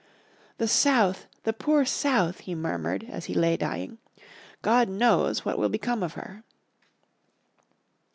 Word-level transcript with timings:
"The 0.57 0.67
South! 0.67 1.27
the 1.43 1.53
poor 1.53 1.85
South! 1.85 2.39
he 2.39 2.55
murmured, 2.55 3.05
as 3.07 3.25
he 3.25 3.35
lay 3.35 3.55
dying. 3.55 3.99
"God 4.63 4.89
knows 4.89 5.45
what 5.45 5.59
will 5.59 5.69
become 5.69 6.01
of 6.01 6.13
her." 6.13 6.43